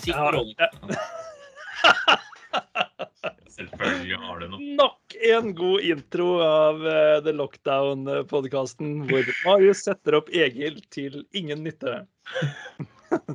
[0.00, 0.30] Si ja.
[3.50, 4.60] Selvfølgelig har du noe.
[4.78, 11.60] Nok en god intro av uh, The Lockdown-podkasten, hvor Marius setter opp Egil til ingen
[11.66, 11.92] nytte.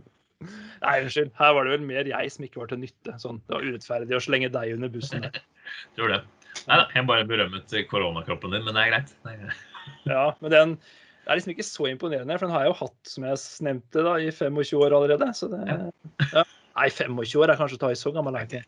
[0.81, 1.31] Nei, unnskyld.
[1.37, 3.13] Her var det vel mer jeg som ikke var til nytte.
[3.21, 5.29] Sånn, det var urettferdig å slenge deg under bussen.
[5.97, 6.21] Tror det.
[6.65, 9.09] Nei da, jeg bare berømmet koronakroppen din, men det er greit.
[9.25, 9.65] Det er greit.
[10.09, 10.77] Ja, men den
[11.25, 14.01] det er liksom ikke så imponerende, for den har jeg jo hatt, som jeg nevnte,
[14.05, 15.29] da, i 25 år allerede.
[15.33, 16.43] Så det, ja.
[16.75, 18.65] Nei, 25 år er kanskje å ta i så gammel jeg.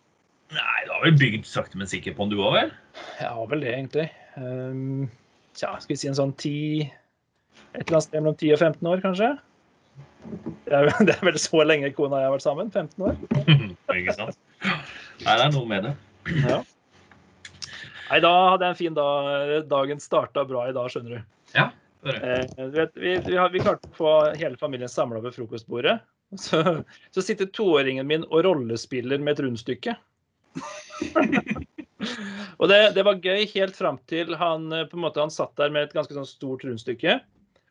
[0.56, 2.72] Nei, du har vel bygd sakte, men sikkert på den du òg, vel?
[3.20, 4.06] Jeg har vel det, egentlig.
[4.40, 5.10] Um,
[5.58, 8.90] tja, skal vi si en sånn 10 Et eller annet sted mellom 10 og 15
[8.92, 9.32] år, kanskje?
[10.68, 12.72] Det er, det er vel så lenge kona og jeg har vært sammen?
[12.72, 13.18] 15 år?
[13.98, 14.40] Ikke sant?
[14.64, 15.96] Nei, det er noe med det.
[16.46, 16.62] Ja.
[18.08, 19.52] Nei, da hadde jeg en fin dag.
[19.68, 21.36] Dagen starta bra i dag, skjønner du.
[21.58, 21.72] Ja,
[22.06, 25.98] Eh, du vet, vi, vi, har, vi klarte å få hele familien samla ved frokostbordet.
[26.38, 29.94] Så, så sitter toåringen min og rollespiller med et rundstykke.
[32.59, 35.53] og det, det var gøy helt fram til han eh, på en måte han satt
[35.59, 37.19] der med et ganske sånn stort rundstykke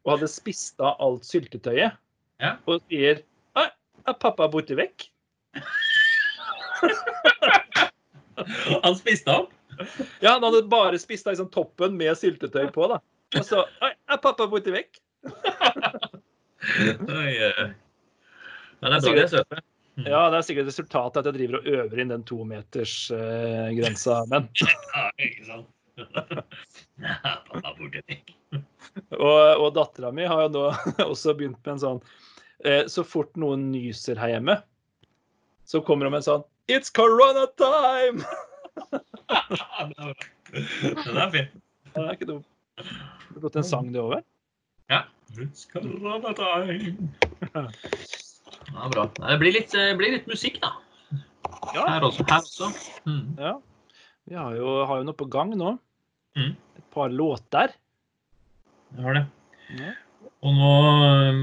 [0.06, 1.98] og hadde spist av alt syltetøyet.
[2.40, 2.54] Ja.
[2.64, 3.20] Og sier
[3.58, 3.66] «Nei,
[4.06, 5.10] er pappa borte vekk?
[8.84, 9.52] Han spiste opp.
[10.20, 12.88] Ja, han hadde bare spist av liksom, toppen med syltetøy på.
[12.92, 12.98] da.
[13.36, 15.00] Og så «Nei, er pappa borte vekk?
[18.82, 18.86] Eh.
[18.86, 19.62] Ja, det er bra de er søte.
[19.96, 24.18] Ja, det er sikkert resultatet at jeg driver og øver inn den tometersgrensa.
[24.28, 24.48] men
[24.96, 25.68] Ja, ikke sant?
[27.24, 28.34] Pappa borte vekk.
[29.16, 30.64] Og, og dattera mi har jo nå
[31.12, 32.00] også begynt med en sånn
[32.64, 34.58] eh, Så fort noen nyser her hjemme,
[35.68, 38.24] så kommer hun med en sånn It's corona time!
[40.52, 41.48] Den er fin.
[41.94, 42.48] Det er ikke dumt.
[42.76, 44.24] Det du gått en sang, det vel?
[44.92, 45.04] Ja.
[45.38, 47.08] It's corona time.
[48.72, 49.06] Ja, bra.
[49.16, 50.72] Det blir litt, eh, blir litt musikk, da.
[51.74, 51.86] Ja.
[51.86, 52.26] Her også.
[52.28, 52.70] Her også.
[53.06, 53.36] Mm.
[53.38, 53.56] ja.
[54.26, 55.76] Vi har jo, har jo noe på gang nå.
[56.36, 56.56] Mm.
[56.78, 57.76] Et par låter.
[58.96, 59.24] Jeg har det.
[59.76, 59.92] Ja.
[60.46, 60.72] Og nå
[61.02, 61.38] øh,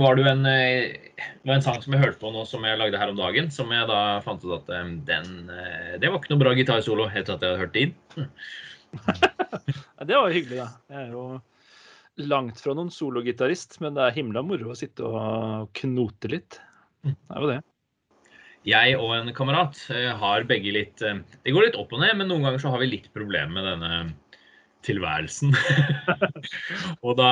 [0.00, 2.64] var det jo en, øh, det var en sang som jeg hørte på nå, som
[2.66, 4.72] jeg lagde her om dagen, som jeg da fant ut at
[5.08, 7.94] den Det var ikke noe bra gitarsolo etter at jeg hadde hørt det inn.
[9.98, 10.66] Ja, det var hyggelig, da.
[10.88, 11.22] Det er jo
[12.18, 16.60] langt fra noen sologitarist, men det er himla moro å sitte og knote litt.
[17.04, 17.58] Det er jo det.
[18.68, 22.16] Jeg og en kamerat øh, har begge litt øh, Det går litt opp og ned,
[22.18, 23.92] men noen ganger så har vi litt problemer med denne
[24.84, 25.54] tilværelsen.
[27.06, 27.30] og da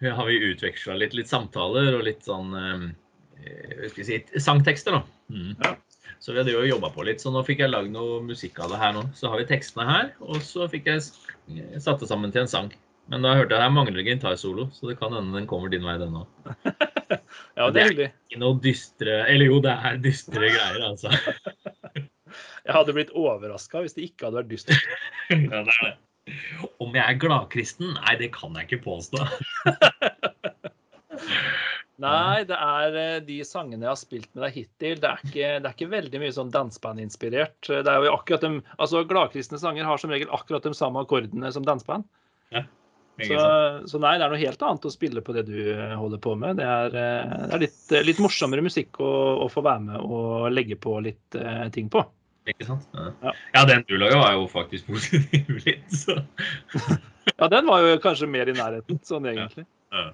[0.00, 5.32] har vi utveksla litt, litt samtaler og litt sånn hva skal jeg si, sangtekster, da.
[5.32, 5.54] Mm.
[5.62, 5.74] Ja.
[6.20, 8.74] Så vi hadde jo jobba på litt, så nå fikk jeg lagd noe musikk av
[8.74, 9.06] det her nå.
[9.16, 11.00] Så har vi tekstene her, og så fikk jeg
[11.80, 12.68] satt det sammen til en sang.
[13.10, 15.98] Men da hørte jeg jeg mangler gitarsolo, så det kan hende den kommer din vei,
[16.00, 16.28] den òg.
[17.58, 18.06] Ja, det er hyggelig.
[18.30, 21.10] Ikke noe dystre Eller jo, det er dystre greier, altså.
[22.66, 24.84] Jeg hadde blitt overraska hvis det ikke hadde vært dystert.
[25.30, 25.94] ja, det er det.
[26.78, 27.94] Om jeg er gladkristen?
[27.96, 29.24] Nei, det kan jeg ikke påstå.
[32.00, 35.00] Nei, det er eh, de sangene jeg har spilt med deg hittil.
[35.02, 37.58] Det er ikke, det er ikke veldig mye sånn dansebandinspirert.
[37.66, 41.50] Det er jo akkurat de, altså Gladkristne sanger har som regel akkurat de samme akkordene
[41.56, 42.06] som danseband.
[42.54, 42.68] Ikke
[43.26, 43.42] Så,
[43.90, 46.34] så nei, det er noe helt annet å spille på det du eh, holder på
[46.38, 46.58] med.
[46.60, 49.10] Det er, eh, det er litt, eh, litt morsommere musikk å,
[49.44, 52.02] å få være med og legge på litt uh, ting på.
[52.48, 52.86] Ikke sant?
[52.96, 53.10] Ja.
[53.26, 53.34] Ja.
[53.54, 56.18] ja, den du laga, var jo faktisk positiv litt, så
[57.36, 59.66] Ja, den var jo kanskje mer i nærheten, sånn egentlig.
[59.92, 60.10] Ja.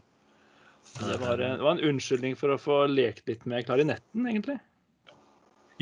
[0.96, 4.58] Det var, det var en unnskyldning for å få lekt litt med klarinetten, egentlig.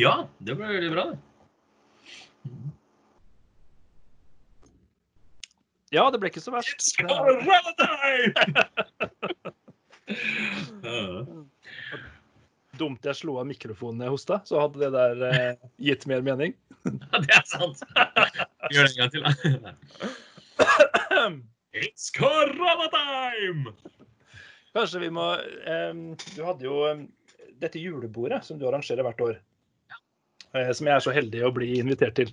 [0.00, 1.18] Ja, det ble veldig bra, det.
[5.94, 6.94] Ja, det ble ikke så verst.
[7.00, 8.32] Er-
[10.84, 11.24] Ja.
[12.76, 16.24] dumt jeg slo av mikrofonen da jeg hosta, så hadde det der eh, gitt mer
[16.26, 16.56] mening.
[16.84, 17.80] Ja, det er sant.
[18.74, 19.70] Gjør det en gang til, da.
[21.84, 23.72] It's corona time!
[24.74, 26.04] Kanskje vi må um,
[26.34, 27.06] Du hadde jo um,
[27.62, 29.40] dette julebordet som du arrangerer hvert år.
[30.54, 32.30] Eh, som jeg er så heldig å bli invitert til.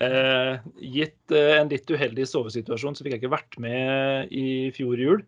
[0.00, 0.58] Eh,
[0.92, 5.22] gitt eh, en litt uheldig sovesituasjon, så fikk jeg ikke vært med i fjor jul.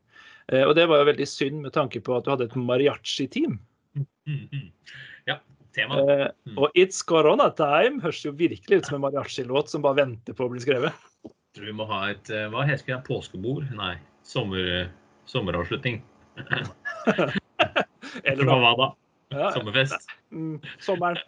[0.52, 3.58] Eh, og det var jo veldig synd med tanke på at du hadde et mariachi-team.
[4.28, 4.66] Mhm.
[5.28, 5.38] Ja,
[5.76, 5.98] tema.
[6.02, 6.58] Eh, Mm.
[6.58, 10.44] og It's Corona Time høres jo virkelig ut som en mariachi-låt som bare venter på
[10.46, 10.92] å bli skrevet.
[11.56, 13.04] Tror vi må ha et eh, Hva heter det?
[13.08, 13.70] Påskebord?
[13.74, 13.96] Nei.
[14.22, 14.90] Sommer,
[15.26, 16.02] sommeravslutning.
[18.24, 18.88] Eller hva da?
[19.32, 20.06] ja, Sommerfest?
[20.32, 21.18] mm, sommeren.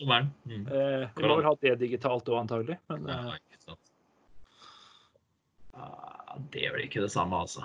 [0.00, 0.64] Mm.
[0.66, 2.78] Eh, vi må vel ha det digitalt òg, antagelig.
[2.88, 3.34] Men eh,
[6.50, 7.64] Det er vel ikke det samme, altså.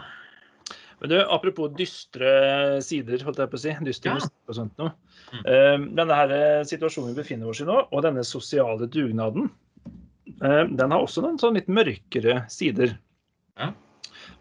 [0.99, 3.73] Men du, Apropos dystre sider, holdt jeg på å si.
[3.87, 4.29] Dystre Ja.
[4.47, 4.93] og sånt noe.
[5.33, 5.41] Mm.
[5.43, 9.49] Eh, denne her eh, situasjonen vi befinner oss i nå, og denne sosiale dugnaden,
[10.41, 12.97] eh, den har også noen sånn litt mørkere sider.
[13.59, 13.71] Ja.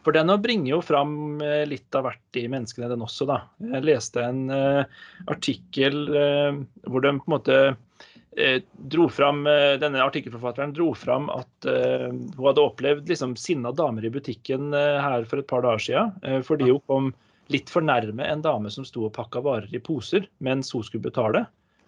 [0.04, 3.40] For den bringer jo fram eh, litt av hvert i menneskene, den også, da.
[3.64, 4.84] Jeg leste en uh,
[5.32, 7.60] artikkel uh, hvor de på en måte
[8.90, 9.44] dro fram,
[9.78, 15.38] Denne artikkelforfatteren dro fram at hun hadde opplevd liksom, sinna damer i butikken her for
[15.38, 17.12] et par dager siden, fordi hun kom
[17.54, 21.06] litt for nærme en dame som sto og pakka varer i poser mens hun skulle
[21.06, 21.44] betale.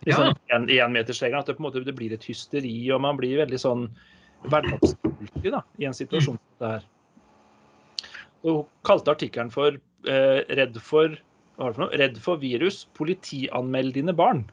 [0.07, 3.41] Liksom, en, enmetersregelen, at det på en måte det blir et hysteri, og man blir
[3.41, 3.89] veldig sånn
[4.47, 6.87] hverdagsgyldig da, i en situasjon som det her.
[8.47, 11.17] Og hun kalte artikkelen for eh, 'Redd for
[11.57, 11.99] hva var det for noe?
[12.01, 12.83] Redd for virus.
[12.97, 14.45] Politianmeld dine barn'.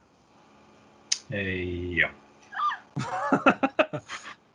[1.36, 2.10] Eh, ja.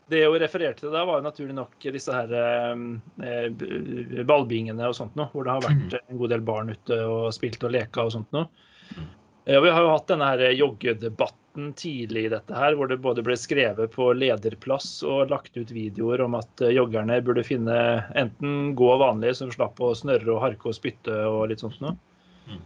[0.08, 5.18] Det hun refererte til da, var jo naturlig nok disse her eh, ballbingene og sånt
[5.20, 8.14] noe, hvor det har vært en god del barn ute og spilt og leka og
[8.14, 8.48] sånt noe.
[9.48, 13.24] Og vi har jo hatt denne her joggedebatten tidlig i dette her, hvor det både
[13.24, 17.78] ble skrevet på lederplass og lagt ut videoer om at eh, joggerne burde finne
[18.18, 21.96] enten gå vanlig, som slapp å snørre og harke og spytte og litt sånt noe.
[22.48, 22.60] Mm.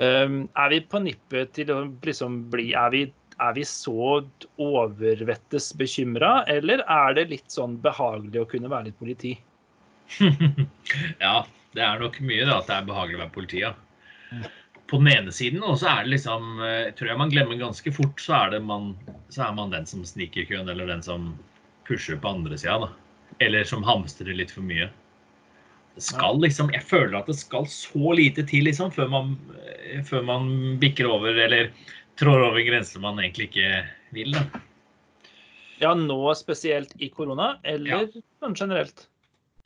[0.00, 3.04] Um, er vi på nippet til å liksom bli Er vi
[3.42, 4.22] er vi så
[4.62, 9.32] overvettes bekymra, eller er det litt sånn behagelig å kunne være litt politi?
[11.24, 11.40] ja,
[11.74, 13.64] det er nok mye da, at det er behagelig å være politi.
[13.64, 13.74] Ja.
[14.90, 17.92] På den ene siden og så er det liksom eh, tror jeg man glemmer ganske
[17.94, 18.90] fort, så er, det man,
[19.32, 21.30] så er man den som sniker køen, eller den som
[21.88, 22.90] pusher på andre sida.
[23.40, 24.90] Eller som hamstrer litt for mye.
[25.94, 30.02] Det skal liksom, Jeg føler at det skal så lite til liksom, før man, eh,
[30.04, 30.48] før man
[30.82, 31.72] bikker over eller
[32.20, 33.72] trår over grenser man egentlig ikke
[34.14, 34.36] vil.
[34.36, 34.60] da.
[35.80, 38.52] Ja, nå spesielt i korona, eller ja.
[38.54, 39.08] generelt?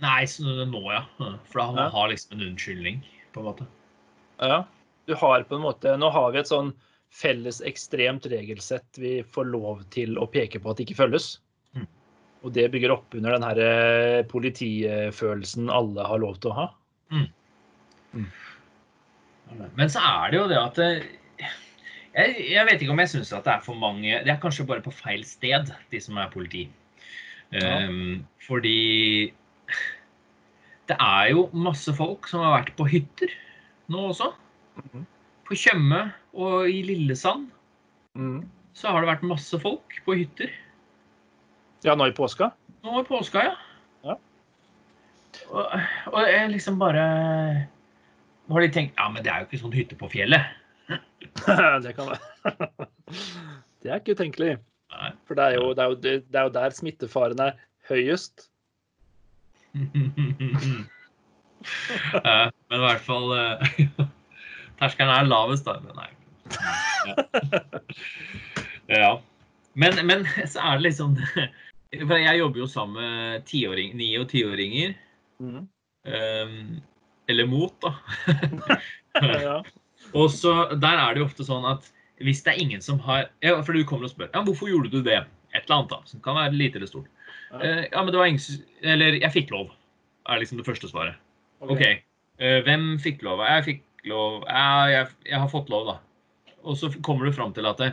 [0.00, 1.02] Nei, så nå ja.
[1.18, 1.90] For da man Ja.
[1.90, 3.02] har liksom en unnskyldning,
[3.34, 3.66] på en måte.
[4.38, 4.64] Ja.
[5.08, 6.74] Du har på en måte Nå har vi et sånn
[7.08, 11.38] felles ekstremt regelsett vi får lov til å peke på at ikke følges.
[11.72, 11.86] Mm.
[12.44, 16.66] Og det bygger opp under den her eh, politifølelsen alle har lov til å ha.
[19.78, 23.46] Men så er det jo det at jeg, jeg vet ikke om jeg syns at
[23.46, 26.66] det er for mange Det er kanskje bare på feil sted, de som er politi.
[27.54, 27.88] Ja.
[27.88, 29.32] Um, fordi
[30.88, 33.32] det er jo masse folk som har vært på hytter
[33.92, 34.32] nå også.
[34.78, 35.06] Mhm.
[35.48, 36.00] På Tjøme
[36.36, 37.46] og i Lillesand
[38.18, 38.42] Mm.
[38.74, 40.50] så har det vært masse folk på hytter.
[41.84, 42.50] Ja, nå i påska?
[42.82, 43.54] Nå i påska, ja.
[44.04, 44.14] Ja.
[45.52, 45.64] Og,
[46.12, 47.04] og jeg liksom bare
[48.48, 50.40] Nå Har de tenkt Ja, men det er jo ikke sånn hytte på fjellet.
[51.84, 52.24] det kan være.
[53.84, 54.54] det er ikke utenkelig.
[54.94, 55.10] Nei.
[55.28, 57.52] For det er, jo, det, er jo, det er jo der smittefaren er
[57.90, 58.48] høyest.
[59.76, 60.88] Men
[62.72, 63.60] i hvert fall eh,
[64.78, 65.78] Terskelen er lavest, da.
[65.84, 66.10] Men Nei.
[68.88, 69.18] Ja.
[69.76, 71.16] Men, men så er det liksom
[72.08, 74.94] For jeg jobber jo sammen med tiåring, ni- og tiåringer.
[75.40, 75.68] Mm.
[76.08, 76.80] Um,
[77.28, 77.94] Eller mot, da.
[79.18, 79.62] Ja.
[80.14, 81.88] Og så Der er det jo ofte sånn at
[82.22, 84.90] hvis det er ingen som har ja, For du kommer og spør ja, hvorfor gjorde
[84.90, 85.20] du det.
[85.54, 86.00] Et eller annet, da.
[86.10, 87.08] Som kan være lite eller stort.
[87.52, 87.60] Ja.
[87.62, 89.72] uh, ja, men det var ingen Eller jeg fikk lov.
[90.28, 91.16] Er liksom det første svaret.
[91.62, 91.76] Ok.
[91.76, 92.00] okay.
[92.42, 93.40] Uh, hvem fikk lov?
[93.46, 94.44] Jeg fikk lov.
[94.48, 95.98] Ja, jeg, jeg har fått lov, da.
[96.66, 97.92] Og så kommer du fram til at det,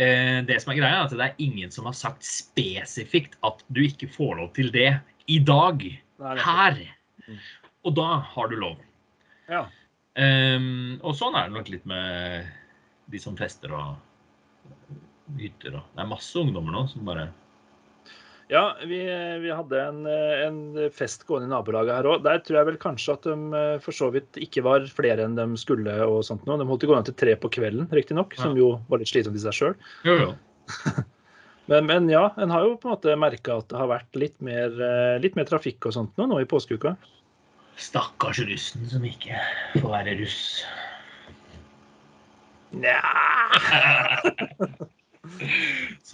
[0.00, 3.64] eh, det som er greia, er at det er ingen som har sagt spesifikt at
[3.72, 4.92] du ikke får lov til det
[5.28, 5.82] i dag.
[6.18, 6.78] Her.
[7.28, 7.40] Mm.
[7.86, 8.78] Og da har du lov.
[9.48, 9.66] Ja.
[10.18, 12.48] Um, og sånn er det nok litt med
[13.12, 14.00] de som fester og
[15.38, 15.78] hytter.
[15.78, 15.84] Og.
[15.94, 17.28] Det er masse ungdommer nå som bare
[18.48, 18.98] Ja, vi,
[19.42, 20.60] vi hadde en, en
[20.96, 22.22] fest gående i nabolaget her òg.
[22.24, 25.36] Der tror jeg vel kanskje at de eh, for så vidt ikke var flere enn
[25.36, 25.92] de skulle.
[26.06, 26.56] og sånt nå.
[26.56, 29.44] De holdt det gående til tre på kvelden, riktignok, som jo var litt slitsomt i
[29.44, 29.76] seg sjøl.
[31.68, 34.38] Men, men ja, en har jo på en måte merka at det har vært litt
[34.40, 36.94] mer, eh, litt mer trafikk og sånt nå, nå i påskeuka.
[37.76, 39.36] Stakkars russen som ikke
[39.74, 40.64] får være russ.
[42.72, 42.96] Nja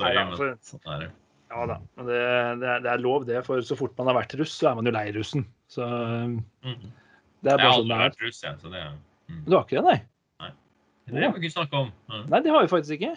[0.03, 1.13] altså, sånn er det.
[1.55, 1.77] Ja da.
[1.97, 2.21] Men det,
[2.61, 3.41] det, er, det er lov, det.
[3.47, 5.45] For så fort man har vært russ, så er man jo lei russen.
[5.71, 6.25] Så eh,
[6.67, 6.89] Mhm.
[7.45, 8.09] det er Jeg har bare sånn aldri det er.
[8.09, 8.99] vært russ, jeg, så det, er-
[9.31, 9.45] mm.
[9.47, 10.01] Du har ikke det, nei?
[11.07, 11.93] det har vi ikke snakka om.
[12.11, 12.23] Ja.
[12.33, 13.15] Nei, det har vi faktisk ikke.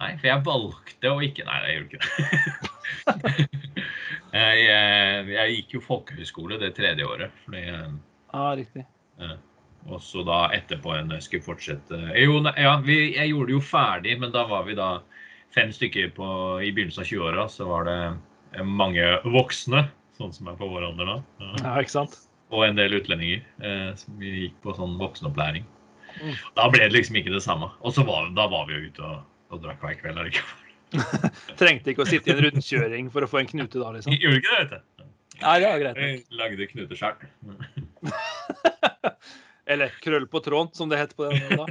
[0.00, 3.48] Nei, for jeg valgte å ikke Nei, jeg gjorde ikke det.
[4.38, 7.34] jeg, jeg, jeg gikk jo folkehøyskole det tredje året.
[7.44, 8.84] Fordi, Ja, riktig.
[9.90, 13.56] og så da etterpå en jeg skulle fortsette Jo, nei, ja, vi, jeg gjorde det
[13.58, 14.90] jo ferdig, men da var vi da
[15.54, 16.26] fem stykker på,
[16.62, 17.46] i begynnelsen av 20-åra.
[17.52, 19.86] Så var det mange voksne,
[20.18, 21.18] sånn som er på vår alder nå.
[21.42, 21.76] Ja.
[21.80, 22.16] Ikke sant?
[22.50, 25.66] Og en del utlendinger eh, som gikk på sånn voksenopplæring.
[26.18, 26.32] Mm.
[26.56, 27.70] Da ble det liksom ikke det samme.
[27.86, 29.20] Og så var, da var vi jo ute og,
[29.54, 30.32] og drakk hver kveld.
[30.32, 30.44] Ikke?
[31.60, 34.16] Trengte ikke å sitte i en rundkjøring for å få en knute da, liksom.
[34.18, 35.06] Gjorde ikke det, vet du.
[35.40, 35.96] Nei, det var greit.
[36.04, 37.16] Jeg lagde knuter sjøl.
[39.70, 41.66] Eller krøll på tråden, som det het på den da.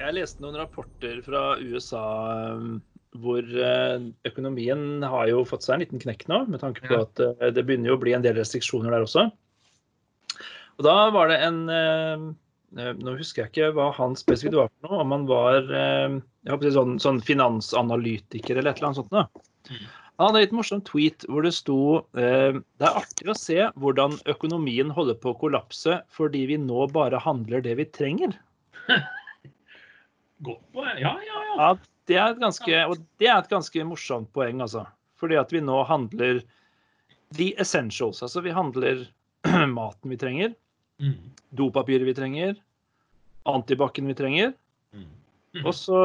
[0.00, 2.02] Jeg leste noen rapporter fra USA
[2.56, 2.80] um,
[3.22, 7.22] hvor eh, økonomien har jo fått seg en liten knekk nå, med tanke på at
[7.22, 9.28] eh, det begynner jo å bli en del restriksjoner der også.
[10.78, 12.30] Og da var det en eh,
[12.70, 16.70] Nå husker jeg ikke hva han spesifikt var for noe, om han var jeg håper
[16.70, 19.10] sånn, sånn finansanalytiker eller et eller annet sånt.
[19.10, 19.24] Da.
[20.20, 21.76] Han hadde en litt morsom tweet hvor det sto
[22.12, 26.84] eh, Det er artig å se hvordan økonomien holder på å kollapse fordi vi nå
[26.92, 28.34] bare handler det vi trenger.
[30.44, 30.96] Godt poeng.
[31.00, 31.56] Ja, ja, ja.
[31.56, 31.70] Ja,
[32.08, 34.84] det er et ganske, og det er et ganske morsomt poeng, altså.
[35.20, 36.40] Fordi at vi nå handler
[37.36, 38.22] the essentials.
[38.24, 39.06] Altså vi handler
[39.78, 40.56] maten vi trenger,
[41.00, 41.14] Mm.
[41.56, 42.58] dopapiret vi trenger,
[43.48, 44.50] antibac-en vi trenger.
[44.92, 45.06] Mm.
[45.64, 46.00] Og så,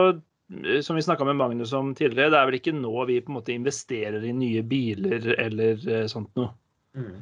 [0.81, 3.37] som vi snakka med Magnus om tidligere, det er vel ikke nå vi på en
[3.39, 6.51] måte investerer i nye biler eller eh, sånt noe.
[6.95, 7.17] Mm.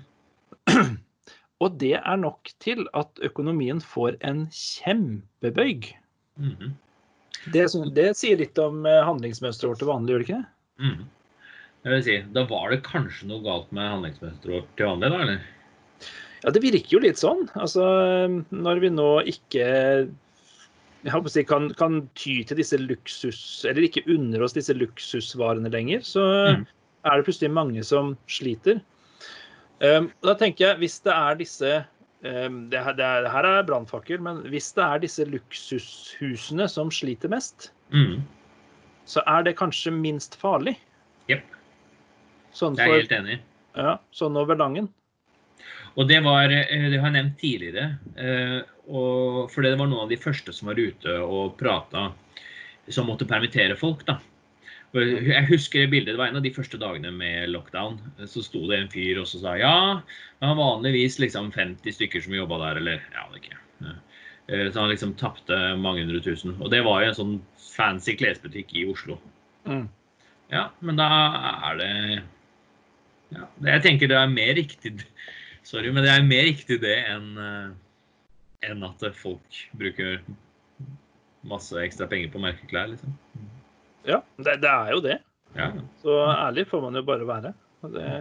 [1.63, 5.94] Og det er nok til at økonomien får en kjempebøyg.
[6.36, 6.74] Mm.
[7.53, 7.65] Det,
[7.96, 10.44] det sier litt om eh, handlingsmønsteret vårt til vanlig, gjør det ikke?
[10.84, 11.03] Mm.
[11.84, 15.24] Jeg vil si, Da var det kanskje noe galt med handlingsmønsteret vårt til vanlig, da?
[15.24, 16.12] eller?
[16.44, 17.46] Ja, det virker jo litt sånn.
[17.56, 17.84] Altså,
[18.51, 19.68] når vi nå ikke
[21.29, 26.24] si, kan, kan ty til disse luksus, eller ikke unner oss disse luksusvarene lenger, så
[26.55, 26.65] Mm.
[27.05, 28.81] er det plutselig mange som sliter.
[29.81, 31.86] Um, da tenker jeg, hvis det er disse
[32.24, 36.89] um, det, her- det, er, her er brannfakkel, men hvis det er disse luksushusene som
[36.89, 38.22] sliter mest, Mm.
[39.05, 40.77] så er det kanskje minst farlig.
[41.29, 41.43] Jepp.
[42.53, 43.39] Sånn, Jeg er helt enig.
[43.75, 44.88] ja, sånn over langen.
[45.97, 47.88] Og det var eh, Det har jeg nevnt tidligere.
[48.17, 48.59] eh,
[48.89, 52.12] Og for det var noen av de første som var ute og prata,
[52.91, 54.05] som måtte permittere folk.
[54.05, 54.17] da.
[54.93, 57.95] Jeg husker det bildet, det var en av de første dagene med lockdown.
[58.29, 60.01] Så sto det en fyr og så sa ja,
[60.38, 63.57] det var vanligvis liksom 50 stykker som jobba der, eller ja, det ikke.
[64.50, 66.57] Eh, Så han liksom tapte mange hundre tusen.
[66.62, 69.17] Og det var jo en sånn fancy klesbutikk i Oslo.
[69.65, 69.88] Mm.
[70.51, 71.07] Ja, men da
[71.71, 71.91] er det
[73.33, 74.97] ja, Jeg tenker det er mer riktig
[75.63, 77.72] Sorry, men det er mer riktig det enn eh,
[78.63, 80.22] enn at folk bruker
[81.48, 83.15] masse ekstra penger på merkeklær, liksom.
[84.08, 85.17] Ja, det, det er jo det.
[85.55, 85.70] Ja.
[86.01, 87.53] Så ærlig får man jo bare være.
[87.93, 88.12] Det,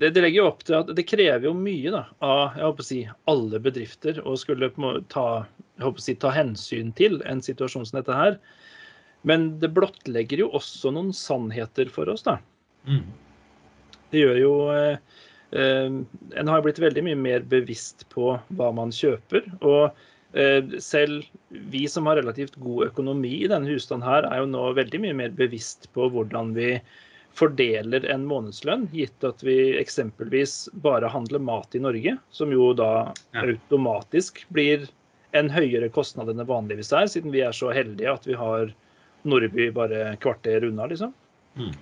[0.00, 2.84] det, det legger jo opp til at det krever jo mye da, av jeg håper
[2.84, 3.00] å si,
[3.30, 5.26] alle bedrifter å skulle en ta,
[5.76, 8.38] jeg håper å si, ta hensyn til en situasjon som dette her.
[9.28, 12.24] Men det blottlegger jo også noen sannheter for oss.
[12.26, 12.38] da.
[12.88, 13.04] Mm.
[14.12, 15.20] Det gjør jo eh,
[15.52, 19.44] En har blitt veldig mye mer bevisst på hva man kjøper.
[19.60, 19.90] Og
[20.32, 21.26] eh, selv
[21.72, 25.18] vi som har relativt god økonomi i denne husstanden her, er jo nå veldig mye
[25.18, 26.76] mer bevisst på hvordan vi
[27.36, 33.12] fordeler en månedslønn, gitt at vi eksempelvis bare handler mat i Norge, som jo da
[33.40, 34.84] automatisk blir
[35.36, 38.72] en høyere kostnad enn det vanligvis er, siden vi er så heldige at vi har
[39.24, 41.14] Nordby bare kvarter unna, liksom.
[41.56, 41.72] Mm.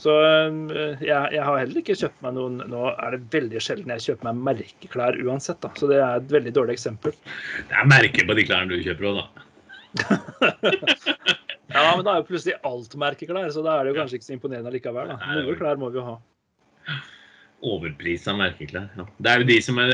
[0.00, 3.92] Så øh, jeg, jeg har heller ikke kjøpt meg noen Nå er det veldig sjelden
[3.92, 5.72] jeg kjøper meg merkeklær uansett, da.
[5.76, 7.12] Så det er et veldig dårlig eksempel.
[7.68, 9.26] Det er merker på de klærne du kjøper òg, da.
[11.70, 14.26] Ja, men da er jo plutselig alt merkeklær, så da er det jo kanskje ikke
[14.26, 15.12] så imponerende likevel.
[15.12, 15.34] Da.
[15.38, 16.16] Noen klær må vi jo ha.
[17.70, 18.88] Overprisa merkeklær.
[18.96, 19.06] Ja.
[19.20, 19.92] Det er jo de som er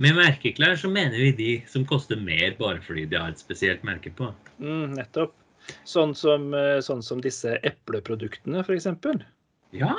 [0.00, 3.84] Med merkeklær så mener vi de som koster mer bare fordi de har et spesielt
[3.84, 4.30] merke på.
[4.62, 5.34] Mm, nettopp.
[5.88, 8.88] Sånn som, øh, sånn som disse epleproduktene, f.eks.
[9.76, 9.94] Ja!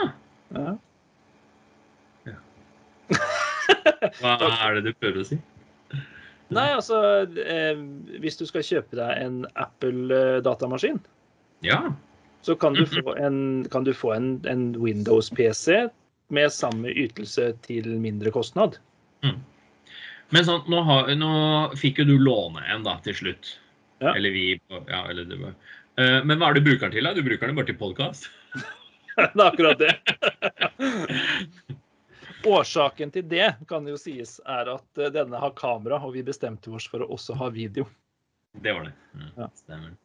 [0.56, 0.76] Ja.
[4.20, 5.38] Hva er det du prøver å si?
[6.50, 7.00] Nei, altså
[7.38, 7.78] eh,
[8.22, 11.00] Hvis du skal kjøpe deg en Apple-datamaskin,
[11.66, 11.94] Ja.
[12.42, 15.90] så kan du få en, kan du få en, en Windows-PC
[16.34, 18.78] med samme ytelse til mindre kostnad.
[20.30, 21.32] Men sånn, nå, har, nå
[21.78, 23.56] fikk jo du låne en da, til slutt.
[24.00, 24.13] Ja.
[24.15, 24.46] Eller vi.
[24.88, 25.39] Ja, eller det.
[26.00, 27.03] Eh, Men hva er det du bruker den til?
[27.08, 27.13] da?
[27.18, 28.29] Du bruker den bare til podkast?
[29.15, 29.94] det er akkurat det.
[32.48, 36.72] Årsaken til det kan jo sies er at eh, denne har kamera, og vi bestemte
[36.72, 37.88] oss for å også ha video.
[38.63, 38.94] Det var det.
[39.13, 39.50] Mm, Ja.
[39.60, 39.98] Stemmer.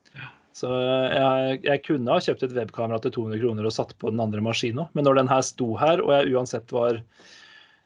[0.55, 4.11] Så eh, jeg, jeg kunne ha kjøpt et webkamera til 200 kroner og satt på
[4.13, 7.01] den andre maskinen, men når den her sto her, og jeg uansett var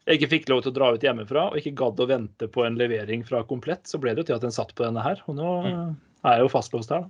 [0.08, 2.64] jeg ikke fikk lov til å dra ut hjemmefra og ikke gadd å vente på
[2.64, 5.20] en levering fra Komplett, så ble det jo til at den satt på denne her.
[5.28, 7.04] Og nå er jeg jo fastlåst her.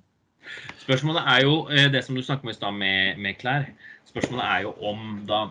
[0.83, 3.69] Spørsmålet er jo eh, det som du snakket om i stad med, med klær.
[4.09, 5.45] Spørsmålet er jo om da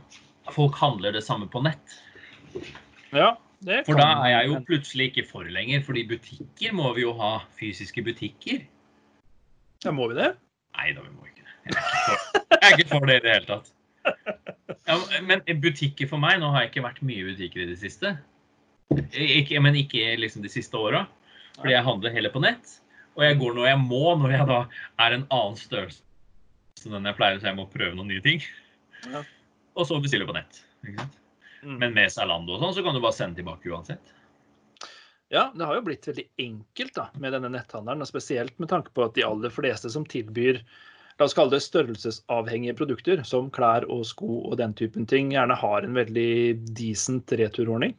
[0.51, 1.99] folk handler det samme på nett.
[3.15, 5.85] Ja, det kan For da er jeg jo plutselig ikke for lenger.
[5.85, 8.65] Fordi butikker må vi jo ha fysiske butikker.
[9.85, 10.33] Ja, må vi det?
[10.77, 11.55] Nei da, vi må ikke det.
[11.67, 13.73] Jeg er ikke for, jeg er ikke for det i det hele tatt.
[14.87, 17.79] Ja, men butikker for meg Nå har jeg ikke vært mye i butikker i det
[17.81, 18.13] siste.
[19.19, 21.05] Ikke, men ikke liksom de siste åra.
[21.57, 22.77] Fordi jeg handler heller på nett.
[23.17, 24.59] Og jeg går når jeg må, når jeg da
[25.03, 26.03] er en annen størrelse
[26.85, 28.43] enn den jeg pleier, så jeg må prøve noen nye ting.
[29.09, 29.23] Ja.
[29.75, 30.61] Og så bestille på nett.
[30.85, 31.17] Ikke sant?
[31.63, 31.79] Mm.
[31.81, 34.13] Men med Zalando og sånn, så kan du bare sende tilbake uansett.
[35.33, 38.93] Ja, det har jo blitt veldig enkelt da, med denne netthandelen, og spesielt med tanke
[38.95, 40.61] på at de aller fleste som tilbyr
[41.17, 45.57] la oss kalle det størrelsesavhengige produkter, som klær og sko og den typen ting, gjerne
[45.57, 46.33] har en veldig
[46.77, 47.95] decent returordning.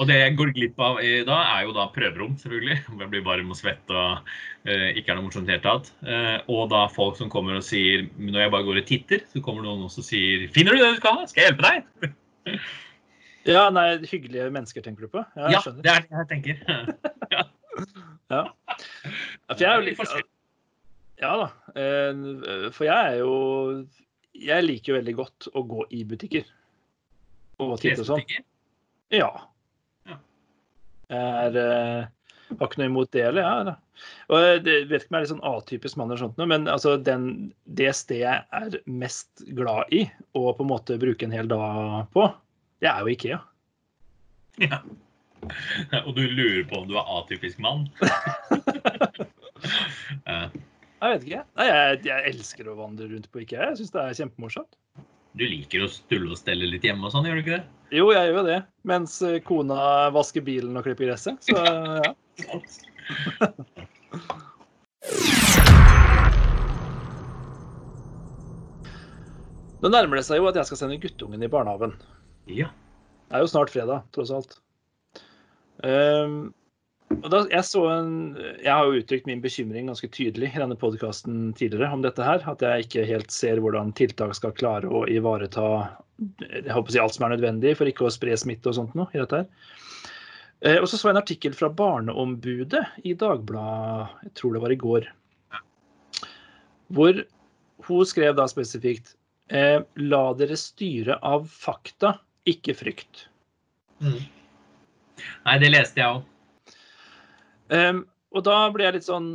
[0.00, 2.78] Og det jeg går glipp av i dag, er jo da prøverom, selvfølgelig.
[2.86, 4.28] Hvor jeg blir varm og svett og
[4.68, 5.90] uh, ikke er noe morsomt i det hele tatt.
[6.04, 9.42] Uh, og da folk som kommer og sier Når jeg bare går og titter, så
[9.44, 11.28] kommer noen også og sier 'Finner du det du skal ha?
[11.30, 12.56] Skal jeg hjelpe deg?'
[13.42, 15.24] Ja, nei, hyggelige mennesker tenker du på?
[15.34, 16.62] Ja, Ja, det er det jeg tenker.
[17.32, 17.42] Ja.
[18.30, 18.42] Ja,
[19.48, 20.31] For jeg er jo Litt.
[21.22, 21.46] Ja da.
[21.78, 23.34] eh, For jeg er jo
[24.34, 26.44] Jeg liker jo veldig godt å gå i butikker.
[27.62, 28.22] Og titte og sånn.
[29.12, 29.28] Ja.
[30.08, 30.16] Ja.
[31.12, 32.06] Jeg er eh,
[32.58, 33.66] har ikke noe imot det heller, jeg.
[33.68, 33.74] da.
[34.32, 36.66] Og jeg det- vet ikke om jeg er litt sånn atypisk mann, eller sånt, men
[36.68, 40.02] altså den, det stedet jeg er mest glad i
[40.34, 42.26] og på en måte bruke en hel dag på,
[42.82, 43.38] det er jo Ikea.
[44.64, 44.80] Ja.
[46.06, 47.86] Og du lurer på om du er atypisk mann?
[51.02, 51.42] Jeg vet ikke.
[51.58, 53.72] Nei, jeg, jeg elsker å vandre rundt på Ikea.
[53.72, 54.76] Jeg syns det er kjempemorsomt.
[55.34, 57.64] Du liker å stulle og stelle litt hjemme og sånn, gjør du ikke det?
[57.96, 58.58] Jo, jeg gjør jo det.
[58.86, 59.78] Mens eh, kona
[60.14, 61.42] vasker bilen og klipper gresset.
[61.42, 62.14] Så ja.
[69.82, 71.96] Nå nærmer det seg jo at jeg skal sende guttungen i barnehagen.
[72.46, 72.70] Ja.
[73.26, 74.60] Det er jo snart fredag, tross alt.
[75.82, 76.52] Ehm,
[77.32, 78.14] da, jeg, en,
[78.62, 82.44] jeg har jo uttrykt min bekymring ganske tydelig i denne podkasten tidligere om dette her.
[82.48, 85.66] At jeg ikke helt ser hvordan tiltak skal klare å ivareta
[86.22, 88.94] jeg håper å si alt som er nødvendig for ikke å spre smitte og sånt
[88.98, 89.48] noe i dette her.
[90.62, 94.74] Eh, og så så jeg en artikkel fra Barneombudet i Dagbladet, jeg tror det var
[94.74, 95.08] i går.
[96.92, 97.22] Hvor
[97.88, 99.16] hun skrev da spesifikt
[99.50, 102.14] eh, La dere styre av fakta,
[102.46, 103.26] ikke frykt.
[105.46, 106.28] Nei, det leste jeg òg.
[107.72, 109.30] Ehm, og da blir jeg litt sånn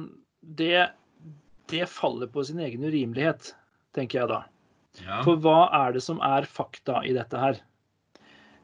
[0.58, 0.88] det,
[1.72, 3.52] det faller på sin egen urimelighet,
[3.98, 4.42] tenker jeg da.
[5.04, 5.22] Ja.
[5.26, 7.60] For hva er det som er fakta i dette her?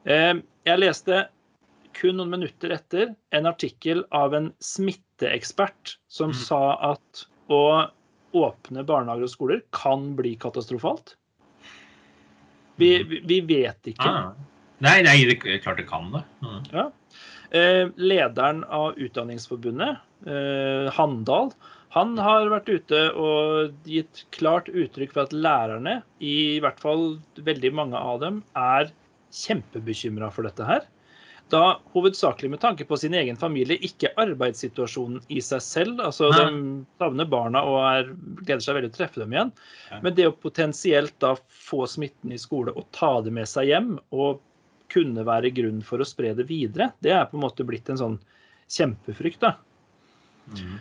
[0.09, 1.25] Um, jeg leste
[1.93, 6.39] kun noen minutter etter en artikkel av en smitteekspert som Mm.
[6.39, 7.89] sa at å
[8.33, 11.15] åpne barnehager og skoler kan bli katastrofalt.
[12.81, 14.09] Vi, vi, vi vet ikke.
[14.09, 14.33] Ah.
[14.83, 16.23] Nei, nei, det er klart det kan det.
[16.41, 16.63] Mm.
[16.73, 16.89] Eh,
[17.53, 21.51] lederen av Utdanningsforbundet, eh, Handal,
[21.93, 27.69] han har vært ute og gitt klart uttrykk for at lærerne, i hvert fall veldig
[27.77, 28.89] mange av dem, er
[29.33, 30.87] kjempebekymra for dette her.
[31.53, 36.01] Da hovedsakelig med tanke på sin egen familie, ikke arbeidssituasjonen i seg selv.
[36.01, 36.31] Altså.
[36.33, 36.47] De
[36.97, 38.09] savner barna og er,
[38.41, 39.51] gleder seg veldig til å treffe dem igjen.
[40.01, 41.35] Men det å potensielt da
[41.67, 44.41] få smitten i skole og ta det med seg hjem, og
[44.93, 47.99] kunne være grunn for å spre det videre, det er på en måte blitt en
[47.99, 48.17] sånn
[48.71, 49.43] kjempefrykt.
[49.43, 49.55] da.
[50.53, 50.77] Mm.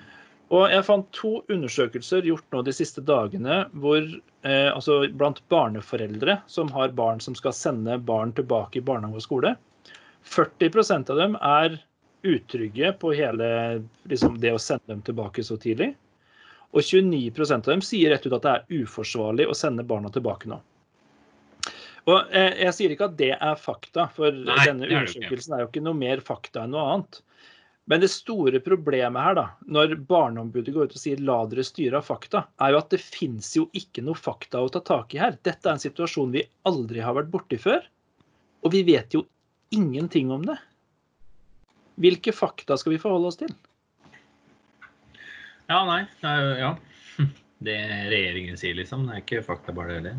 [0.53, 4.05] Og jeg fant to undersøkelser gjort nå de siste dagene hvor,
[4.45, 9.25] eh, altså blant barneforeldre som har barn som skal sende barn tilbake i barnehage og
[9.25, 9.55] skole.
[10.29, 11.81] 40% av dem er
[12.23, 13.49] utrygge på hele
[14.11, 15.95] liksom, det å sende dem tilbake så tidlig.
[16.73, 20.53] Og 29% av dem sier rett ut at det er uforsvarlig å sende barna tilbake
[20.53, 20.61] nå.
[22.11, 25.63] Og jeg, Jeg sier ikke at det er fakta, for Nei, denne er undersøkelsen er
[25.63, 27.21] jo ikke noe mer fakta enn noe annet.
[27.91, 31.99] Men det store problemet her, da, når Barneombudet går ut og sier 'la dere styre
[31.99, 35.23] av fakta', er jo at det fins jo ikke noe fakta å ta tak i
[35.23, 35.35] her.
[35.43, 37.83] Dette er en situasjon vi aldri har vært borti før.
[38.63, 39.25] Og vi vet jo
[39.75, 40.59] ingenting om det.
[41.99, 43.51] Hvilke fakta skal vi forholde oss til?
[45.69, 46.05] Ja, nei.
[46.23, 46.73] Det er jo ja.
[47.67, 47.79] Det
[48.11, 49.07] regjeringen sier, liksom.
[49.07, 50.15] Det er ikke fakta, bare det.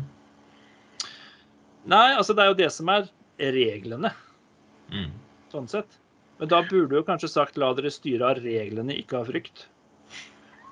[1.90, 4.12] Nei, altså det er jo det som er reglene,
[4.92, 5.10] Mm.
[5.52, 5.98] sånn sett.
[6.38, 9.66] Men da burde du jo kanskje sagt 'la dere styre av reglene, ikke av frykt'.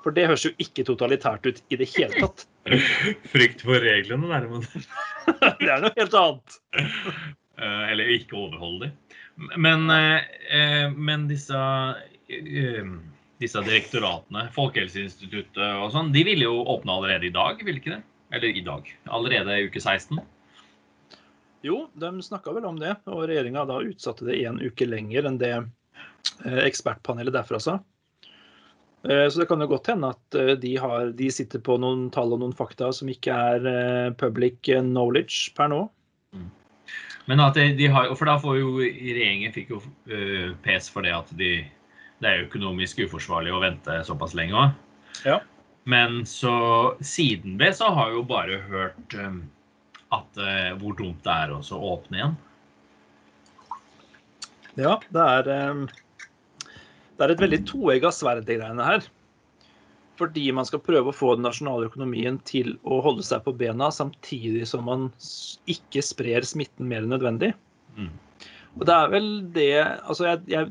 [0.03, 2.47] For det høres jo ikke totalitært ut i det hele tatt.
[3.33, 4.67] Frykt for reglene, nærmere.
[5.63, 6.59] Det er noe helt annet.
[6.75, 8.93] Eh, Eller ikke overholde dem.
[9.57, 11.55] Men, eh, eh, men disse,
[13.41, 18.03] disse direktoratene, Folkehelseinstituttet og sånn, de ville jo åpne allerede i dag, ville ikke det?
[18.33, 18.91] Eller i dag.
[19.07, 20.19] Allerede i uke 16.
[21.63, 25.39] Jo, de snakka vel om det, og regjeringa da utsatte det en uke lenger enn
[25.39, 27.77] det eh, ekspertpanelet derfra sa.
[29.07, 32.09] Eh, så det kan jo godt hende at eh, de, har, de sitter på noen
[32.15, 35.85] tall og noen fakta som ikke er public knowledge per nå.
[37.31, 39.79] Men at de, har, For da får jo regjeringen fikk jo
[40.65, 41.53] pes for det at de,
[42.19, 44.73] det er økonomisk uforsvarlig å vente såpass lenge òg.
[45.23, 45.39] Ja.
[45.87, 46.57] Men så
[47.07, 49.15] siden det så har jeg jo bare hørt
[50.13, 51.63] at uh, hvor dumt det er å
[51.95, 52.37] åpne igjen.
[54.81, 55.83] Ja, det er, um,
[57.17, 59.11] det er et veldig toegga sverd, de greiene her
[60.23, 63.91] fordi man skal prøve å få den nasjonale økonomien til å holde seg på bena,
[63.95, 65.09] samtidig som man
[65.71, 67.53] ikke sprer smitten mer enn nødvendig.
[67.97, 68.13] Mm.
[68.73, 70.69] Og Det er vel det altså jeg, jeg,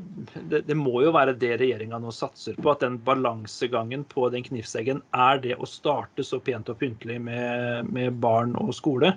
[0.50, 2.72] det, det, må jo være det regjeringa nå satser på.
[2.72, 7.92] At den balansegangen på den knivseggen er det å starte så pent og pyntelig med,
[7.94, 9.14] med barn og skole.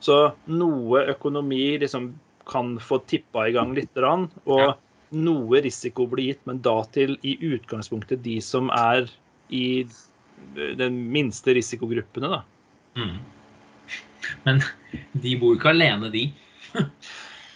[0.00, 2.12] Så noe økonomi liksom
[2.50, 3.96] kan få tippa i gang litt.
[4.00, 4.70] Og ja.
[5.10, 9.10] noe risiko blir gitt, men da til i utgangspunktet de som er
[9.52, 9.84] i
[10.54, 12.42] den minste risikogruppene, da.
[12.96, 13.18] Mm.
[14.46, 14.62] Men
[15.12, 16.28] de bor ikke alene, de.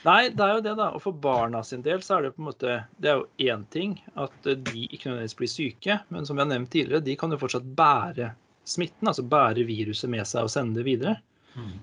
[0.05, 0.91] Nei, det er jo det, da.
[0.93, 3.65] Og for barna sin del så er det på en måte Det er jo én
[3.73, 7.33] ting at de ikke nødvendigvis blir syke, men som vi har nevnt tidligere, de kan
[7.33, 8.35] jo fortsatt bære
[8.69, 11.17] smitten, altså bære viruset med seg og sende det videre.
[11.57, 11.79] Mm.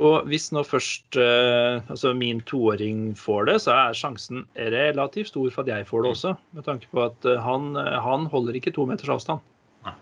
[0.00, 5.50] Og hvis nå først eh, altså min toåring får det, så er sjansen relativt stor
[5.52, 6.32] for at jeg får det også.
[6.56, 9.44] Med tanke på at eh, han, eh, han holder ikke to meters avstand.
[9.84, 9.94] Nei.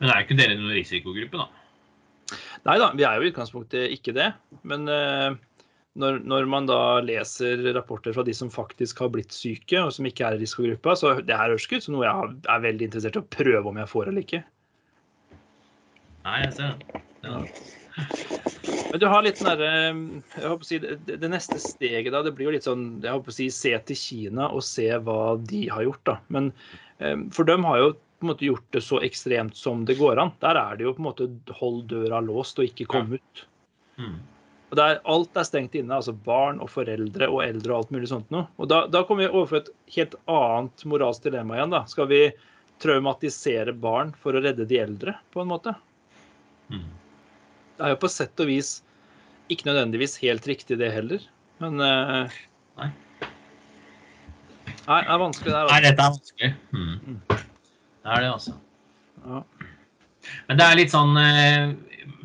[0.00, 1.48] Men er ikke dere noen risikogruppe, da?
[2.68, 4.28] Nei da, vi er jo i utgangspunktet ikke det.
[4.68, 9.92] Men når, når, man da leser rapporter fra de som faktisk har blitt syke, og
[9.96, 12.90] som ikke er i risikogruppa, så det her høres ut som noe jeg er veldig
[12.90, 14.42] interessert i å prøve om jeg får eller ikke.
[16.28, 17.06] Nei, jeg ser det.
[17.22, 17.42] Ja.
[18.90, 20.04] Men du har litt den
[20.34, 23.32] jeg håper å si, det, neste steget da, det blir jo litt sånn jeg håper
[23.32, 26.02] å si, Se til Kina og se hva de har gjort.
[26.08, 26.16] da.
[26.32, 26.50] Men
[26.98, 30.20] um, For dem har jo på en måte gjort det så ekstremt som det går
[30.20, 30.34] an.
[30.44, 33.44] Der er det jo på en måte hold døra låst og ikke kom ut.
[33.96, 34.18] Mm.
[34.70, 35.96] Og der, Alt er stengt inne.
[35.96, 38.44] altså Barn og foreldre og eldre og alt mulig sånt noe.
[38.60, 41.74] Og da, da kommer vi overfor et helt annet moralsk dilemma igjen.
[41.74, 41.82] da.
[41.90, 42.22] Skal vi
[42.80, 45.74] traumatisere barn for å redde de eldre, på en måte?
[46.70, 46.86] Mm.
[47.80, 48.70] Det er jo på sett og vis
[49.48, 51.22] ikke nødvendigvis helt riktig, det heller.
[51.64, 52.34] Men uh,
[52.76, 52.88] Nei.
[54.84, 55.62] Nei, det er vanskelig der.
[55.62, 55.72] Også.
[55.72, 56.50] Nei, dette er vanskelig.
[56.74, 56.90] Mm.
[57.06, 57.16] mm.
[57.30, 58.52] Det er det, altså.
[59.24, 59.40] Ja.
[60.50, 61.72] Men det er litt sånn eh,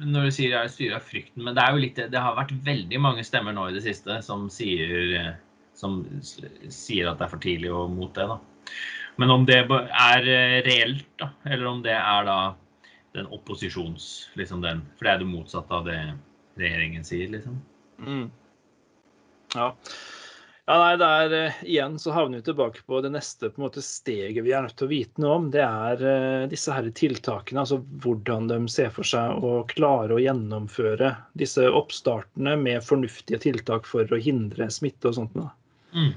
[0.03, 2.51] Når du sier jeg styrer av frykten, men det er jo litt Det har vært
[2.67, 5.31] veldig mange stemmer nå i det siste som sier,
[5.75, 8.37] som sier at det er for tidlig å mot det, da.
[9.23, 12.39] Men om det er eh, reelt, da, eller om det er da
[13.15, 15.99] den opposisjons liksom den, For det er det motsatte av det
[16.59, 17.57] regjeringen sier, liksom.
[17.99, 18.27] Mm.
[19.55, 19.71] Ja.
[20.65, 23.67] Ja, nei, det er uh, Igjen så havner vi tilbake på det neste på en
[23.67, 25.49] måte steget vi er nødt til å vite noe om.
[25.53, 30.21] Det er uh, disse her tiltakene, altså hvordan de ser for seg å klare å
[30.23, 35.37] gjennomføre disse oppstartene med fornuftige tiltak for å hindre smitte og sånt.
[35.93, 36.15] Mm.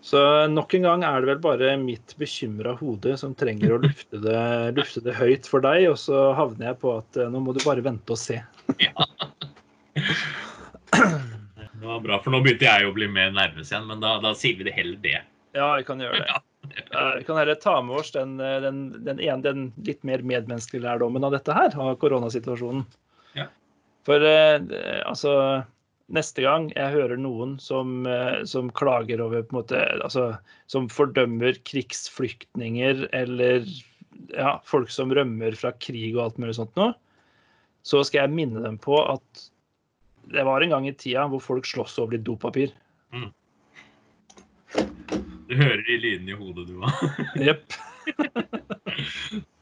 [0.00, 0.20] Så
[0.52, 4.42] nok en gang er det vel bare mitt bekymra hode som trenger å lufte det,
[4.78, 7.62] lufte det, høyt for deg, og så havner jeg på at eh, nå må du
[7.64, 8.38] bare vente og se.
[8.78, 9.08] Ja.
[11.78, 14.34] Det var bra, for nå begynte jeg å bli mer nervøs igjen, men da, da
[14.38, 15.18] sier vi det heller det.
[15.56, 16.38] Ja, vi kan gjøre det.
[17.18, 20.84] Vi kan heller ta med oss den, eh, den, den, ene, den litt mer medmenneskelige
[20.84, 22.84] lærdommen av dette her, av koronasituasjonen.
[23.38, 23.48] Ja.
[24.06, 24.62] For eh,
[25.06, 25.34] altså
[26.14, 30.88] neste gang jeg hører noen som, eh, som klager over på en måte, altså, Som
[30.88, 33.64] fordømmer krigsflyktninger eller
[34.34, 36.92] ja, folk som rømmer fra krig og alt mulig sånt noe,
[37.86, 39.48] så skal jeg minne dem på at
[40.28, 42.74] det var en gang i tida hvor folk sloss over litt dopapir.
[43.14, 43.30] Mm.
[45.48, 46.92] Du hører de lydene i hodet, du òg.
[47.48, 47.72] Jepp.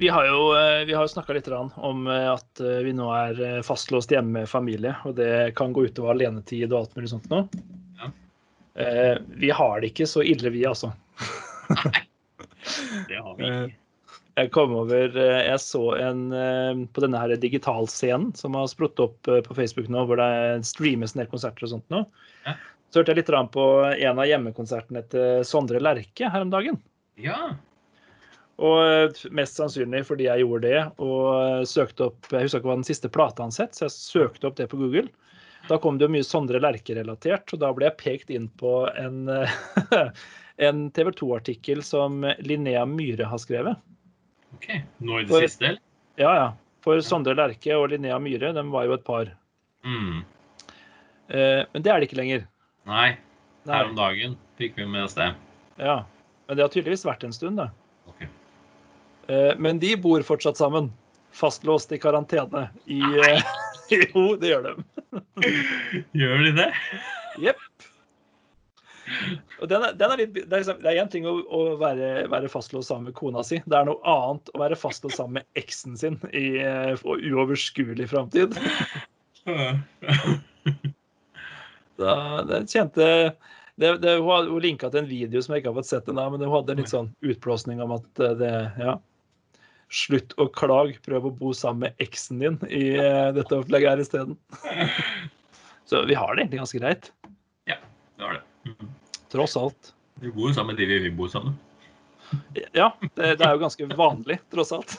[0.00, 4.14] Vi har jo eh, vi snakka litt om eh, at eh, vi nå er fastlåst
[4.14, 7.42] hjemme med familie, og det kan gå utover alenetid og alt mulig sånt nå.
[8.00, 8.08] Ja.
[9.36, 10.94] Vi har det ikke så ille, vi, altså.
[11.74, 12.02] Nei,
[13.10, 13.76] det har vi ikke.
[14.40, 16.20] Jeg kom over Jeg så en
[16.94, 21.28] på denne her digitalscenen som har sprutt opp på Facebook nå, hvor det streames ned
[21.28, 22.06] konserter og sånt nå.
[22.46, 22.56] Ja.
[22.88, 26.80] Så hørte jeg litt på en av hjemmekonsertene til Sondre Lerche her om dagen.
[27.20, 27.50] Ja.
[28.60, 32.76] Og eh, mest sannsynlig fordi jeg gjorde det og søkte opp Jeg husker ikke hva
[32.76, 35.06] den siste plata han sett, så jeg søkte opp det på Google.
[35.68, 39.28] Da kom det jo mye Sondre Lerche-relatert, og da ble jeg pekt inn på en,
[40.66, 43.80] en TV 2-artikkel som Linnea Myhre har skrevet.
[44.56, 44.66] Ok,
[45.04, 45.82] Nå i det For- siste, eller?
[46.20, 46.48] Ja, ja.
[46.84, 49.28] For Sondre Lerche og Linnea Myhre de var jo et par.
[49.84, 50.22] Mm.
[51.28, 52.46] Eh, men det er det ikke lenger.
[52.88, 53.10] Nei,
[53.68, 55.28] her om dagen fikk vi med oss det.
[55.78, 56.00] Ja.
[56.48, 57.68] Men det har tydeligvis vært en stund, da.
[58.10, 58.24] Ok.
[59.30, 60.90] Eh, men de bor fortsatt sammen.
[61.32, 63.42] Fastlåst i karantene i eh,
[64.14, 64.72] Jo, det gjør de.
[66.18, 66.70] Gjør de det?
[67.42, 67.66] Jepp.
[69.60, 71.60] Og den er, den er litt, det er liksom- det er én ting å, å
[71.80, 73.58] være, være fastlåst sammen med kona si.
[73.66, 78.58] Det er noe annet å være fastlåst sammen med eksen sin i eh, uoverskuelig framtid.
[82.00, 82.12] Da,
[82.48, 83.04] det kjente
[83.76, 86.40] det, det, Hun linka til en video som jeg ikke har fått sett ennå, men
[86.44, 88.94] hun hadde litt sånn utblåsning om at eh, det Ja.
[89.90, 94.02] Slutt å klage, prøv å bo sammen med eksen din i eh, dette opplegget her
[94.04, 94.36] isteden.
[95.90, 97.08] Så vi har det egentlig ganske greit.
[97.66, 97.76] Ja,
[98.16, 98.76] Det har det.
[99.32, 99.92] Tross alt.
[100.22, 101.56] Vi bor jo sammen med de vi vil bo sammen.
[102.76, 104.94] Ja, det, det er jo ganske vanlig, tross alt.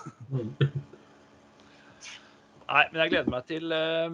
[2.71, 4.13] Nei, men jeg gleder meg til eh,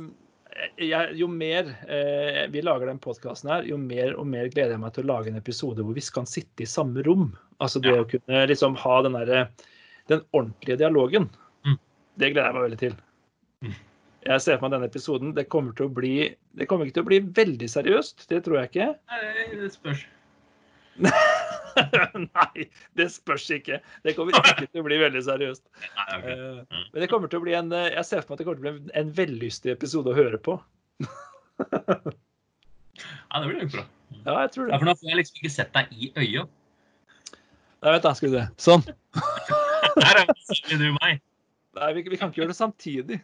[0.81, 4.83] jeg, Jo mer eh, vi lager den podkasten her, jo mer og mer gleder jeg
[4.83, 7.31] meg til å lage en episode hvor vi skal sitte i samme rom.
[7.61, 8.03] Altså det Ja.
[8.03, 9.47] å kunne liksom ha den derre
[10.07, 11.29] Den ordentlige dialogen.
[11.67, 11.77] Mm.
[12.17, 12.95] Det gleder jeg meg veldig til.
[13.65, 13.73] Mm.
[14.27, 15.33] Jeg ser for meg denne episoden.
[15.37, 16.13] Det kommer til å bli
[16.57, 18.27] Det kommer ikke til å bli veldig seriøst.
[18.31, 18.87] Det tror jeg ikke.
[19.13, 20.05] Nei, det spørs.
[22.17, 22.63] Nei,
[22.97, 23.77] det spørs ikke.
[24.03, 25.63] Det kommer ikke til å bli veldig seriøst.
[25.83, 26.25] Nei, ok.
[26.25, 26.85] Eh, Mm.
[26.93, 28.57] Men det kommer til å bli en eh, Jeg ser for meg at det kommer
[28.59, 30.57] til å bli en, en vellystig episode å høre på.
[32.97, 33.83] Ja, det blir nok bra.
[34.25, 34.79] Ja, jeg tror Ja, det.
[34.81, 36.49] for nå får jeg liksom ikke sett deg i øyet.
[37.83, 38.45] Nei, vent da, skal vi se.
[38.57, 38.87] Sånn.
[39.97, 41.21] Der er det du meg.
[41.77, 43.19] Nei, vi, vi kan ikke gjøre det samtidig.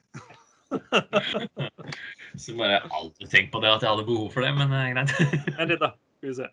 [2.38, 4.72] Så bare jeg har aldri tenkt på det at jeg hadde behov for det, men
[4.74, 5.12] det er greit.
[5.58, 5.90] Vent litt, da.
[6.18, 6.48] Skal vi se.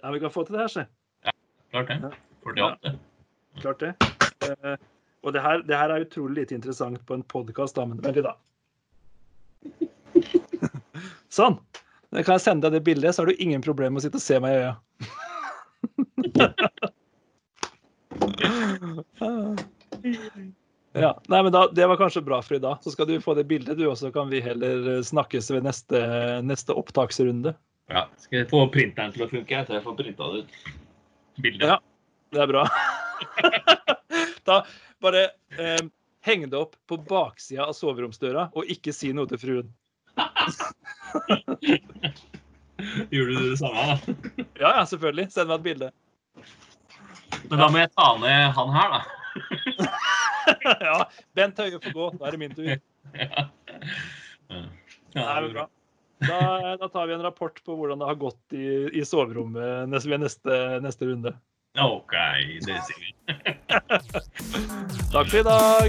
[0.00, 0.84] Ja, vi kan få til det her, se.
[1.26, 1.32] Ja,
[1.70, 2.12] Klart det.
[2.46, 2.94] 48.
[3.60, 3.92] Klart det.
[4.46, 4.76] Uh,
[5.22, 8.16] og det her, det her er utrolig lite interessant på en podkast, da, men vent
[8.16, 8.34] litt, da.
[11.30, 11.58] Sånn.
[12.10, 14.24] Kan jeg sende deg det bildet, så har du ingen problem med å sitte og
[14.24, 14.74] se meg i øya.
[20.92, 22.78] Ja, nei, men da, Det var kanskje bra for i dag.
[22.82, 24.10] Så skal du få det bildet, du også.
[24.12, 26.00] kan vi heller eh, snakkes ved neste,
[26.42, 27.54] neste opptaksrunde.
[27.90, 30.50] Ja, skal jeg få printeren til å funke, så jeg får printa det ut.
[31.40, 31.68] Bildet.
[31.68, 31.78] Ja.
[32.30, 32.62] Det er bra.
[34.48, 34.60] da
[35.02, 35.22] bare
[35.58, 35.82] eh,
[36.26, 39.68] heng det opp på baksida av soveromsdøra, og ikke si noe til fruen.
[43.14, 43.94] Gjorde du det samme, da?
[44.60, 45.26] Ja, ja, selvfølgelig.
[45.34, 45.90] Send meg et bilde.
[47.50, 49.00] Men da må jeg ta ned han her, da.
[50.88, 50.96] ja,
[51.38, 52.08] Bent Høie får gå.
[52.18, 52.72] Da er det min tur.
[54.50, 54.62] Ja.
[55.14, 55.64] Ja, Det er bra.
[56.20, 58.66] Da, da tar vi en rapport på hvordan det har gått i,
[58.98, 61.32] i soverommet neste, ved neste, neste runde.
[61.80, 62.14] OK,
[62.66, 63.14] det sier vi.
[65.14, 65.88] Takk for i dag.